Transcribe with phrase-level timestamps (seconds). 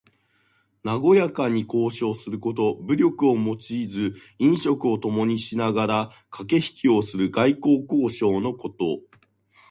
[0.83, 2.73] なごやかに交渉すること。
[2.81, 8.99] 武力を用いず飲食をともにしながらかけひきをする外交交渉のこと。